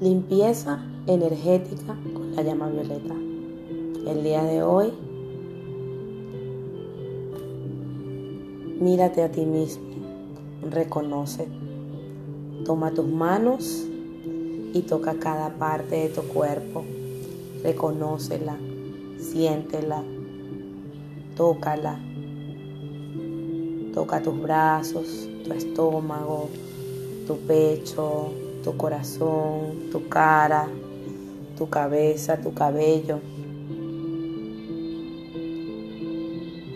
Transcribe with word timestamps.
Limpieza 0.00 0.78
energética 1.08 1.96
con 2.14 2.36
la 2.36 2.42
llama 2.42 2.68
violeta. 2.68 3.16
El 4.06 4.22
día 4.22 4.44
de 4.44 4.62
hoy, 4.62 4.92
mírate 8.78 9.24
a 9.24 9.32
ti 9.32 9.44
mismo, 9.44 9.82
reconoce, 10.70 11.48
toma 12.64 12.92
tus 12.92 13.08
manos 13.08 13.88
y 14.72 14.82
toca 14.82 15.14
cada 15.14 15.54
parte 15.54 15.96
de 15.96 16.08
tu 16.10 16.22
cuerpo, 16.28 16.84
reconócela, 17.64 18.56
siéntela, 19.18 20.04
tócala, 21.36 21.98
toca 23.92 24.22
tus 24.22 24.40
brazos, 24.40 25.28
tu 25.44 25.52
estómago, 25.52 26.48
tu 27.26 27.36
pecho, 27.38 28.30
tu 28.68 28.76
corazón, 28.76 29.88
tu 29.90 30.10
cara, 30.10 30.68
tu 31.56 31.70
cabeza, 31.70 32.36
tu 32.36 32.52
cabello. 32.52 33.18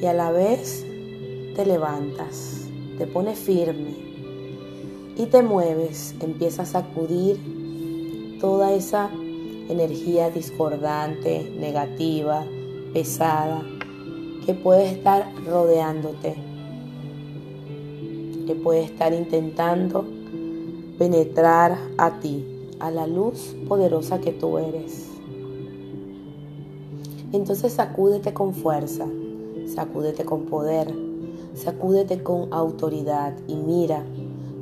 Y 0.00 0.06
a 0.06 0.12
la 0.12 0.30
vez 0.30 0.86
te 1.56 1.66
levantas, 1.66 2.68
te 2.96 3.08
pones 3.08 3.40
firme 3.40 3.96
y 5.16 5.26
te 5.26 5.42
mueves, 5.42 6.14
empiezas 6.20 6.76
a 6.76 6.82
sacudir 6.82 8.38
toda 8.40 8.72
esa 8.72 9.10
energía 9.68 10.30
discordante, 10.30 11.52
negativa, 11.58 12.44
pesada, 12.92 13.64
que 14.46 14.54
puede 14.54 14.92
estar 14.92 15.28
rodeándote, 15.44 16.36
que 18.46 18.54
puede 18.54 18.84
estar 18.84 19.12
intentando 19.12 20.19
penetrar 21.00 21.78
a 21.96 22.20
ti, 22.20 22.44
a 22.78 22.90
la 22.90 23.06
luz 23.06 23.56
poderosa 23.66 24.20
que 24.20 24.32
tú 24.32 24.58
eres. 24.58 25.08
Entonces 27.32 27.72
sacúdete 27.72 28.34
con 28.34 28.52
fuerza, 28.52 29.06
sacúdete 29.74 30.26
con 30.26 30.42
poder, 30.42 30.94
sacúdete 31.54 32.22
con 32.22 32.52
autoridad 32.52 33.32
y 33.48 33.54
mira 33.54 34.04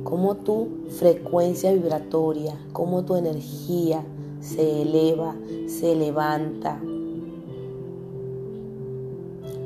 cómo 0.05 0.35
tu 0.35 0.69
frecuencia 0.91 1.73
vibratoria, 1.73 2.57
cómo 2.71 3.03
tu 3.03 3.17
energía 3.17 4.01
se 4.39 4.83
eleva, 4.83 5.35
se 5.67 5.93
levanta 5.93 6.79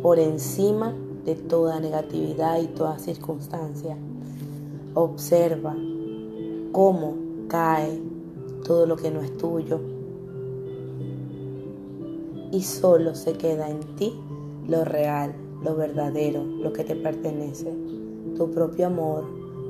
por 0.01 0.17
encima 0.17 0.95
de 1.23 1.35
toda 1.35 1.79
negatividad 1.79 2.59
y 2.59 2.65
toda 2.65 2.97
circunstancia. 2.97 3.95
Observa 4.95 5.75
cómo 6.73 7.13
cae 7.47 8.01
todo 8.65 8.85
lo 8.87 8.97
que 8.97 9.11
no 9.11 9.21
es 9.21 9.37
tuyo. 9.37 9.79
Y 12.51 12.61
solo 12.61 13.15
se 13.15 13.33
queda 13.33 13.69
en 13.69 13.79
ti 13.95 14.13
lo 14.67 14.83
real, 14.83 15.33
lo 15.63 15.75
verdadero, 15.75 16.43
lo 16.43 16.73
que 16.73 16.83
te 16.83 16.95
pertenece, 16.95 17.71
tu 18.35 18.51
propio 18.51 18.87
amor, 18.87 19.23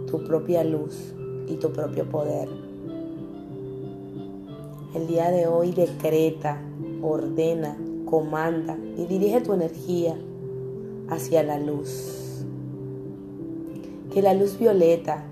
tu 0.09 0.23
propia 0.23 0.63
luz 0.63 1.13
y 1.47 1.55
tu 1.57 1.71
propio 1.71 2.09
poder. 2.09 2.49
El 4.95 5.07
día 5.07 5.29
de 5.29 5.47
hoy 5.47 5.71
decreta, 5.71 6.61
ordena, 7.01 7.77
comanda 8.05 8.77
y 8.97 9.05
dirige 9.05 9.41
tu 9.41 9.53
energía 9.53 10.15
hacia 11.09 11.43
la 11.43 11.59
luz. 11.59 12.45
Que 14.13 14.21
la 14.21 14.33
luz 14.35 14.57
violeta 14.59 15.25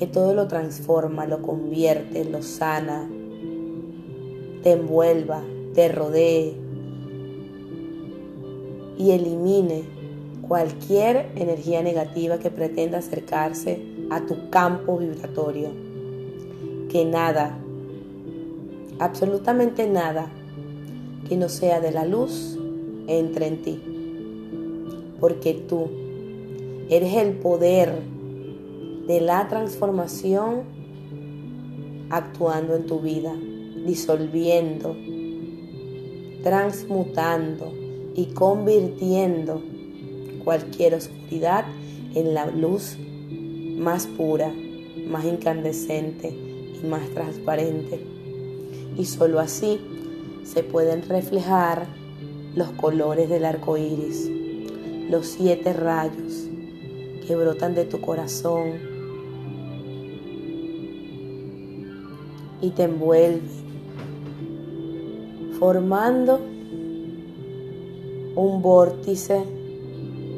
que 0.00 0.06
todo 0.06 0.32
lo 0.32 0.48
transforma, 0.48 1.26
lo 1.26 1.42
convierte, 1.42 2.24
lo 2.24 2.42
sana, 2.42 3.06
te 4.62 4.72
envuelva, 4.72 5.42
te 5.74 5.92
rodee 5.92 6.54
y 8.96 9.10
elimine 9.10 9.82
cualquier 10.48 11.30
energía 11.36 11.82
negativa 11.82 12.38
que 12.38 12.50
pretenda 12.50 12.96
acercarse 12.96 13.82
a 14.08 14.24
tu 14.24 14.48
campo 14.48 14.96
vibratorio. 14.96 15.68
Que 16.88 17.04
nada, 17.04 17.58
absolutamente 19.00 19.86
nada 19.86 20.32
que 21.28 21.36
no 21.36 21.50
sea 21.50 21.78
de 21.78 21.92
la 21.92 22.06
luz 22.06 22.58
entre 23.06 23.48
en 23.48 23.62
ti. 23.62 23.82
Porque 25.20 25.52
tú 25.52 25.90
eres 26.88 27.16
el 27.16 27.34
poder 27.34 28.19
de 29.10 29.20
la 29.20 29.48
transformación 29.48 30.62
actuando 32.10 32.76
en 32.76 32.86
tu 32.86 33.00
vida, 33.00 33.34
disolviendo, 33.84 34.96
transmutando 36.44 37.72
y 38.14 38.26
convirtiendo 38.26 39.64
cualquier 40.44 40.94
oscuridad 40.94 41.64
en 42.14 42.34
la 42.34 42.46
luz 42.52 42.98
más 43.78 44.06
pura, 44.06 44.54
más 45.08 45.24
incandescente 45.24 46.28
y 46.28 46.86
más 46.86 47.10
transparente. 47.10 48.06
Y 48.96 49.06
solo 49.06 49.40
así 49.40 49.80
se 50.44 50.62
pueden 50.62 51.02
reflejar 51.02 51.88
los 52.54 52.70
colores 52.70 53.28
del 53.28 53.44
arco 53.44 53.76
iris, 53.76 54.30
los 55.10 55.26
siete 55.26 55.72
rayos 55.72 56.46
que 57.26 57.34
brotan 57.34 57.74
de 57.74 57.86
tu 57.86 58.00
corazón 58.00 58.99
y 62.60 62.70
te 62.70 62.84
envuelve, 62.84 63.48
formando 65.58 66.40
un 68.36 68.62
vórtice 68.62 69.44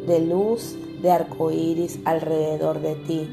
de 0.07 0.27
luz 0.27 0.77
de 1.03 1.11
arco 1.11 1.51
iris 1.51 1.99
alrededor 2.05 2.81
de 2.81 2.95
ti, 2.95 3.29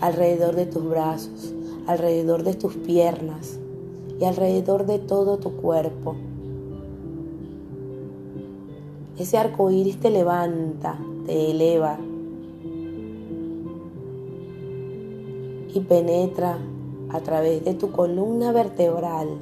alrededor 0.00 0.56
de 0.56 0.66
tus 0.66 0.88
brazos, 0.88 1.54
alrededor 1.86 2.42
de 2.42 2.54
tus 2.54 2.74
piernas 2.74 3.58
y 4.20 4.24
alrededor 4.24 4.86
de 4.86 4.98
todo 4.98 5.38
tu 5.38 5.52
cuerpo. 5.52 6.16
Ese 9.18 9.36
arco 9.36 9.70
iris 9.70 9.98
te 9.98 10.10
levanta, 10.10 10.98
te 11.26 11.50
eleva 11.50 11.98
y 15.74 15.80
penetra 15.80 16.58
a 17.10 17.20
través 17.20 17.64
de 17.64 17.74
tu 17.74 17.90
columna 17.90 18.52
vertebral, 18.52 19.40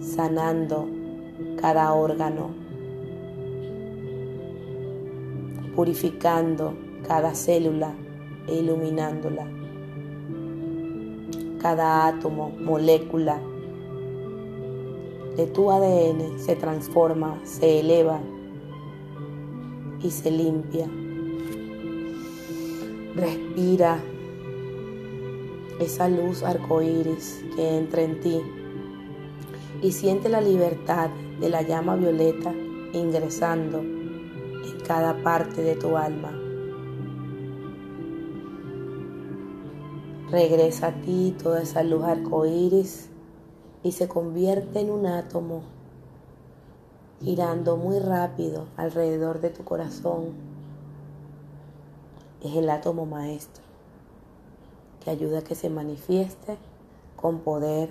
sanando 0.00 0.86
cada 1.60 1.92
órgano, 1.92 2.50
purificando 5.76 6.74
cada 7.06 7.34
célula 7.34 7.94
e 8.46 8.56
iluminándola. 8.56 9.46
Cada 11.60 12.06
átomo, 12.06 12.50
molécula 12.60 13.40
de 15.36 15.46
tu 15.46 15.70
ADN 15.70 16.38
se 16.38 16.56
transforma, 16.56 17.38
se 17.44 17.80
eleva 17.80 18.20
y 20.02 20.10
se 20.10 20.30
limpia. 20.30 20.88
Respira 23.14 24.00
esa 25.80 26.08
luz 26.08 26.42
arcoíris 26.42 27.44
que 27.54 27.78
entra 27.78 28.02
en 28.02 28.20
ti 28.20 28.42
y 29.80 29.92
siente 29.92 30.28
la 30.28 30.40
libertad 30.40 31.10
de 31.40 31.48
la 31.48 31.62
llama 31.62 31.94
violeta 31.94 32.52
ingresando 32.92 33.78
en 33.78 34.80
cada 34.86 35.22
parte 35.22 35.62
de 35.62 35.76
tu 35.76 35.96
alma. 35.96 36.32
Regresa 40.30 40.88
a 40.88 41.00
ti 41.00 41.34
toda 41.40 41.62
esa 41.62 41.82
luz 41.84 42.02
arcoíris 42.02 43.08
y 43.84 43.92
se 43.92 44.08
convierte 44.08 44.80
en 44.80 44.90
un 44.90 45.06
átomo 45.06 45.62
girando 47.22 47.76
muy 47.76 47.98
rápido 48.00 48.66
alrededor 48.76 49.40
de 49.40 49.50
tu 49.50 49.64
corazón. 49.64 50.32
Es 52.42 52.54
el 52.56 52.68
átomo 52.68 53.06
maestro 53.06 53.67
que 55.08 55.12
ayuda 55.12 55.38
a 55.38 55.42
que 55.42 55.54
se 55.54 55.70
manifieste 55.70 56.58
con 57.16 57.38
poder 57.38 57.88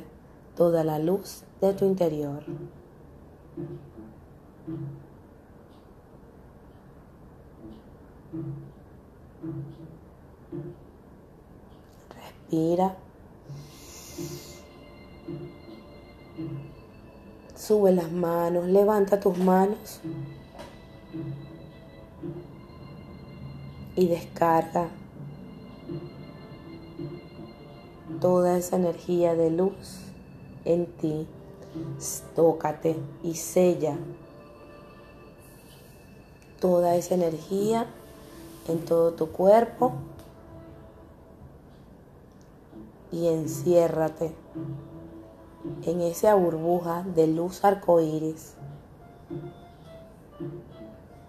toda 0.56 0.84
la 0.84 1.00
luz 1.00 1.42
de 1.62 1.74
tu 1.74 1.84
interior. 1.86 2.44
Respira. 12.14 12.96
Sube 17.56 17.92
las 17.94 18.12
manos, 18.12 18.68
levanta 18.68 19.20
tus 19.20 19.40
manos 19.40 20.02
y 23.96 24.08
descarga 24.08 24.92
toda 28.20 28.58
esa 28.58 28.76
energía 28.76 29.36
de 29.36 29.52
luz 29.52 30.02
en 30.66 30.86
ti. 30.86 31.28
Tócate 32.36 32.98
y 33.24 33.36
sella 33.36 33.98
toda 36.60 36.96
esa 36.96 37.14
energía 37.16 37.86
en 38.68 38.84
todo 38.84 39.14
tu 39.14 39.32
cuerpo 39.32 39.94
y 43.12 43.28
enciérrate 43.28 44.34
en 45.84 46.02
esa 46.02 46.36
burbuja 46.36 47.04
de 47.04 47.28
luz 47.28 47.64
arcoíris 47.64 48.54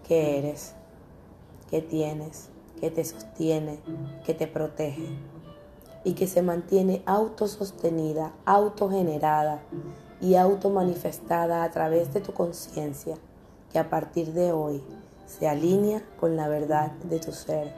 que 0.06 0.38
eres, 0.38 0.74
que 1.70 1.82
tienes, 1.82 2.48
que 2.80 2.90
te 2.90 3.04
sostiene, 3.04 3.80
que 4.24 4.34
te 4.34 4.46
protege 4.46 5.08
y 6.04 6.14
que 6.14 6.26
se 6.26 6.42
mantiene 6.42 7.02
autosostenida, 7.06 8.32
autogenerada 8.44 9.60
y 10.20 10.36
automanifestada 10.36 11.64
a 11.64 11.70
través 11.70 12.12
de 12.12 12.20
tu 12.20 12.32
conciencia, 12.32 13.16
que 13.72 13.78
a 13.78 13.90
partir 13.90 14.32
de 14.32 14.52
hoy 14.52 14.82
se 15.26 15.48
alinea 15.48 16.02
con 16.18 16.36
la 16.36 16.48
verdad 16.48 16.92
de 17.04 17.18
tu 17.18 17.32
ser. 17.32 17.74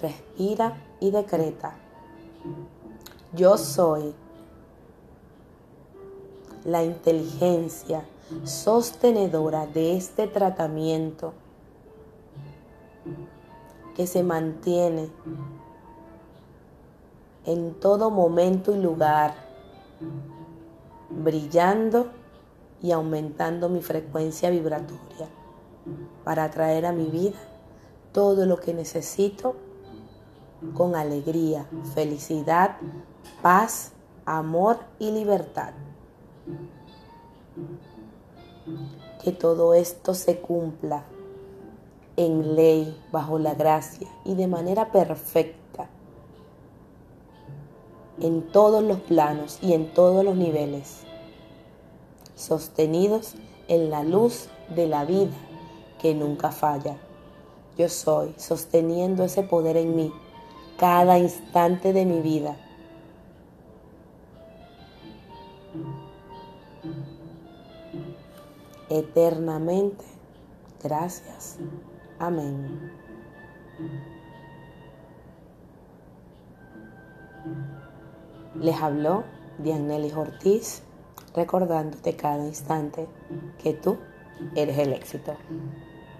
Respira 0.00 0.82
y 0.98 1.10
decreta. 1.10 1.74
Yo 3.32 3.58
soy 3.58 4.14
la 6.64 6.82
inteligencia 6.82 8.04
sostenedora 8.44 9.66
de 9.66 9.96
este 9.96 10.26
tratamiento 10.26 11.32
que 13.94 14.06
se 14.06 14.22
mantiene 14.22 15.10
en 17.52 17.74
todo 17.74 18.10
momento 18.10 18.74
y 18.74 18.78
lugar, 18.78 19.34
brillando 21.10 22.06
y 22.80 22.92
aumentando 22.92 23.68
mi 23.68 23.82
frecuencia 23.82 24.50
vibratoria 24.50 25.28
para 26.24 26.44
atraer 26.44 26.86
a 26.86 26.92
mi 26.92 27.06
vida 27.06 27.38
todo 28.12 28.46
lo 28.46 28.58
que 28.58 28.72
necesito 28.72 29.56
con 30.74 30.94
alegría, 30.94 31.66
felicidad, 31.94 32.76
paz, 33.42 33.92
amor 34.24 34.78
y 34.98 35.10
libertad. 35.10 35.72
Que 39.24 39.32
todo 39.32 39.74
esto 39.74 40.14
se 40.14 40.40
cumpla 40.40 41.04
en 42.16 42.54
ley, 42.54 43.00
bajo 43.10 43.38
la 43.38 43.54
gracia 43.54 44.08
y 44.24 44.34
de 44.34 44.46
manera 44.46 44.92
perfecta 44.92 45.60
en 48.20 48.42
todos 48.42 48.82
los 48.82 49.00
planos 49.00 49.58
y 49.62 49.72
en 49.72 49.92
todos 49.92 50.24
los 50.24 50.36
niveles, 50.36 51.00
sostenidos 52.34 53.34
en 53.68 53.90
la 53.90 54.02
luz 54.02 54.48
de 54.74 54.86
la 54.86 55.04
vida 55.04 55.36
que 56.00 56.14
nunca 56.14 56.50
falla. 56.50 56.96
Yo 57.78 57.88
soy 57.88 58.34
sosteniendo 58.36 59.24
ese 59.24 59.42
poder 59.42 59.76
en 59.76 59.96
mí 59.96 60.12
cada 60.76 61.18
instante 61.18 61.92
de 61.92 62.06
mi 62.06 62.20
vida. 62.20 62.56
Eternamente. 68.88 70.04
Gracias. 70.82 71.58
Amén. 72.18 72.90
Les 78.54 78.80
habló 78.82 79.24
Dianelis 79.58 80.14
Ortiz, 80.14 80.82
recordándote 81.34 82.16
cada 82.16 82.44
instante 82.44 83.06
que 83.62 83.74
tú 83.74 83.98
eres 84.54 84.78
el 84.78 84.92
éxito. 84.92 85.36